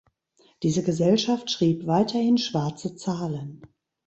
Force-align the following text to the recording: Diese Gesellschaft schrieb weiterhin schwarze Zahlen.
Diese 0.63 0.81
Gesellschaft 0.81 1.51
schrieb 1.51 1.85
weiterhin 1.85 2.39
schwarze 2.39 2.95
Zahlen. 2.95 3.61